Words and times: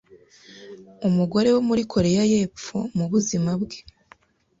umugore 1.07 1.47
wo 1.55 1.61
muri 1.69 1.81
Koreya 1.93 2.23
y'epfo 2.31 2.77
mu 2.97 3.05
buzima 3.11 3.51
bwe 3.61 3.79